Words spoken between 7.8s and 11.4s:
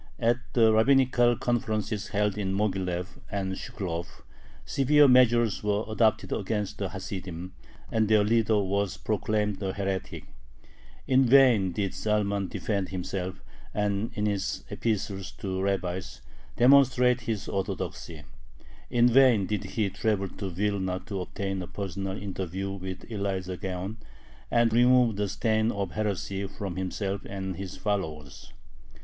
and their leader was proclaimed a heretic. In